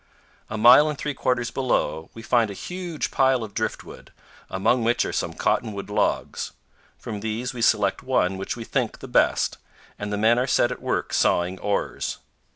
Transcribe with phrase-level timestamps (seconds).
[0.49, 2.57] A mile and three quarters below, we find 216
[2.97, 3.11] CANYONS OF THE COLORADO.
[3.11, 4.11] a huge pile of driftwood,
[4.49, 6.53] among which are some cottonwood logs.
[6.97, 9.59] From these we select one which we think the best,
[9.99, 12.17] and the men are set at work sawing oars.